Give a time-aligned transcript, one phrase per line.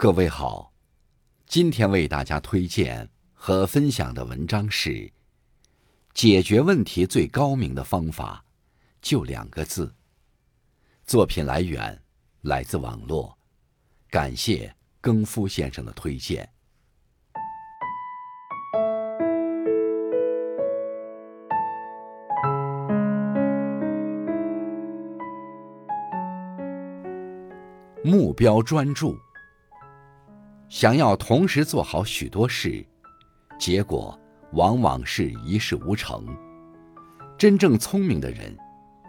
[0.00, 0.72] 各位好，
[1.44, 5.12] 今天为大家推荐和分享的文章是：
[6.14, 8.42] 解决问题最高明的方法，
[9.02, 9.94] 就两个字。
[11.04, 12.02] 作品来源
[12.40, 13.36] 来自网络，
[14.08, 16.50] 感谢更夫先生的推荐。
[28.02, 29.14] 目标专注。
[30.70, 32.86] 想要同时做好许多事，
[33.58, 34.16] 结果
[34.52, 36.24] 往往是一事无成。
[37.36, 38.56] 真正聪明的人，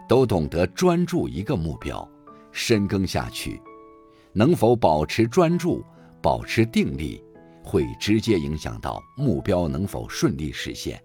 [0.08, 2.06] 都懂得专注一个目标，
[2.50, 3.62] 深耕下去。
[4.32, 5.84] 能否保持专注、
[6.20, 7.22] 保持定力，
[7.62, 11.00] 会直接影响到目标能否顺利实现。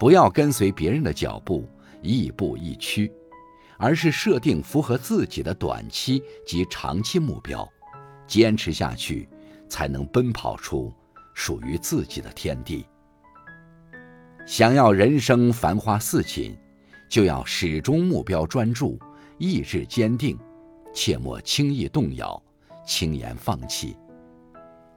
[0.00, 1.68] 不要跟随别人的脚步，
[2.00, 3.12] 亦步亦趋，
[3.78, 7.68] 而是设定符合自己的短期及长期目标。
[8.28, 9.28] 坚持下去，
[9.68, 10.92] 才能奔跑出
[11.34, 12.86] 属于自己的天地。
[14.46, 16.56] 想要人生繁花似锦，
[17.08, 18.98] 就要始终目标专注，
[19.38, 20.38] 意志坚定，
[20.94, 22.40] 切莫轻易动摇，
[22.86, 23.96] 轻言放弃。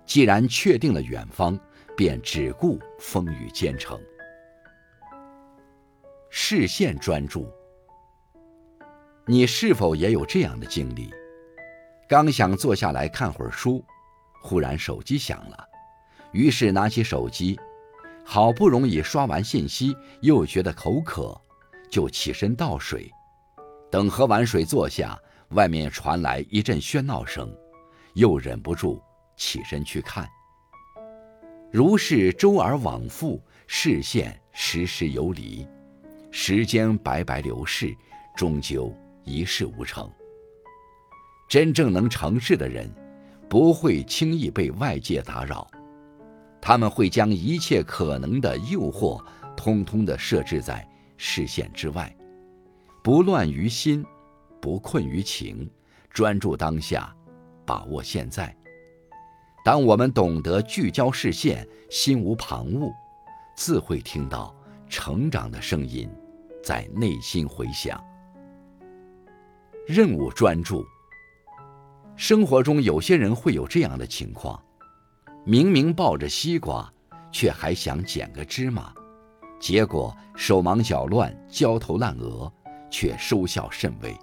[0.06, 1.58] 既然确定了远方，
[1.96, 4.00] 便只顾风雨兼程。
[6.30, 7.48] 视线专注，
[9.26, 11.14] 你是否也有这样的经历？
[12.12, 13.82] 刚想坐下来看会儿书，
[14.42, 15.66] 忽然手机响了，
[16.34, 17.58] 于是拿起手机，
[18.26, 21.34] 好不容易刷完信息，又觉得口渴，
[21.90, 23.10] 就起身倒水。
[23.90, 25.18] 等喝完水坐下，
[25.52, 27.50] 外面传来一阵喧闹声，
[28.16, 29.02] 又忍不住
[29.38, 30.28] 起身去看。
[31.72, 35.66] 如是周而往复，视线时时游离，
[36.30, 37.96] 时间白白流逝，
[38.36, 40.12] 终究一事无成。
[41.52, 42.90] 真正能成事的人，
[43.50, 45.70] 不会轻易被外界打扰，
[46.62, 49.22] 他们会将一切可能的诱惑，
[49.54, 52.16] 通通的设置在视线之外，
[53.04, 54.02] 不乱于心，
[54.62, 55.70] 不困于情，
[56.10, 57.14] 专注当下，
[57.66, 58.56] 把握现在。
[59.66, 62.90] 当我们懂得聚焦视线，心无旁骛，
[63.58, 64.56] 自会听到
[64.88, 66.10] 成长的声音，
[66.64, 68.02] 在内心回响。
[69.86, 70.82] 任务专注。
[72.16, 74.62] 生活中有些人会有这样的情况：
[75.46, 76.92] 明明抱着西瓜，
[77.32, 78.94] 却还想捡个芝麻，
[79.60, 82.52] 结果手忙脚乱、焦头烂额，
[82.92, 84.16] 却收效甚微。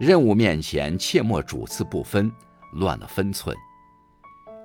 [0.00, 2.32] 任务面前，切莫主次不分，
[2.72, 3.54] 乱了分寸。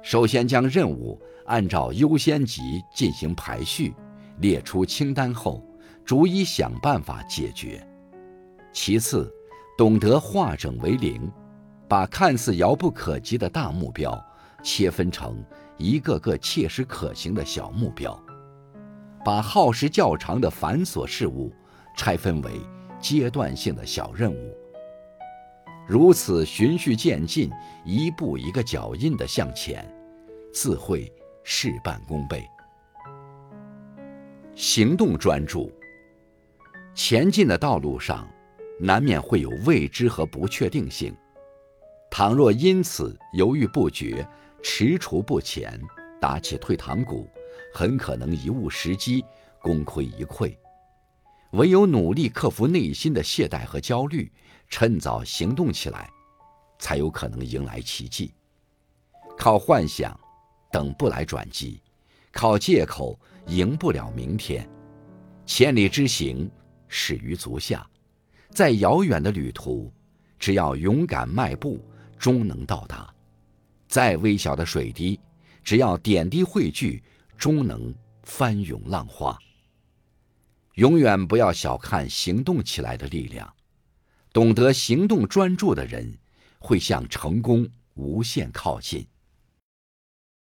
[0.01, 3.94] 首先将任务按照优先级进行排序，
[4.39, 5.61] 列出清单后，
[6.06, 7.85] 逐一想办法解决。
[8.71, 9.31] 其次，
[9.77, 11.29] 懂得化整为零。
[11.89, 14.23] 把看似遥不可及的大目标
[14.61, 15.44] 切分成
[15.75, 18.17] 一个个切实可行的小目标，
[19.25, 21.51] 把耗时较长的繁琐事务
[21.97, 22.61] 拆分为
[23.00, 24.55] 阶段性的小任务。
[25.88, 27.50] 如此循序渐进，
[27.83, 29.83] 一步一个脚印的向前，
[30.53, 31.11] 自会
[31.44, 32.47] 事半功倍。
[34.53, 35.71] 行动专注，
[36.94, 38.27] 前进的道路上，
[38.79, 41.16] 难免会有未知和不确定性。
[42.12, 44.28] 倘若因此犹豫不决、
[44.62, 45.80] 踟蹰不前、
[46.20, 47.30] 打起退堂鼓，
[47.74, 49.24] 很可能贻误时机、
[49.62, 50.56] 功亏一篑。
[51.52, 54.31] 唯有努力克服内心的懈怠和焦虑，
[54.69, 56.09] 趁早行动起来，
[56.78, 58.34] 才有可能迎来奇迹。
[59.38, 60.19] 靠幻想，
[60.72, 61.80] 等不来转机；
[62.31, 63.18] 靠借口，
[63.48, 64.68] 赢不了明天。
[65.46, 66.52] 千里之行，
[66.88, 67.88] 始于足下。
[68.52, 69.92] 再遥远的旅途，
[70.38, 71.80] 只要勇敢迈步。
[72.19, 73.12] 终能到达，
[73.88, 75.19] 再微小的水滴，
[75.63, 77.02] 只要点滴汇聚，
[77.38, 79.35] 终能翻涌浪花。
[80.75, 83.52] 永远不要小看行动起来的力量，
[84.34, 86.18] 懂得行动专注的人，
[86.59, 89.07] 会向成功无限靠近。